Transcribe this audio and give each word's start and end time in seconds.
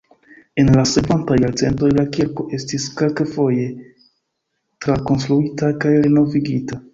En 0.61 0.69
la 0.75 0.85
sekvantaj 0.91 1.35
jarcentoj 1.43 1.91
la 1.97 2.05
kirko 2.15 2.45
estis 2.59 2.87
kelkfoje 3.03 3.67
trakonstruita 4.87 5.71
kaj 5.85 5.93
renovigita. 6.09 6.81